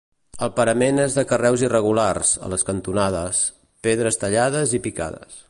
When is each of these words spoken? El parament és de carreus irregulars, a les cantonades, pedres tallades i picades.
El 0.45 0.49
parament 0.59 1.01
és 1.03 1.17
de 1.17 1.23
carreus 1.31 1.65
irregulars, 1.67 2.33
a 2.47 2.49
les 2.55 2.67
cantonades, 2.71 3.43
pedres 3.89 4.19
tallades 4.25 4.75
i 4.81 4.83
picades. 4.89 5.39